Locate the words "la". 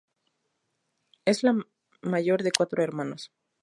1.43-1.63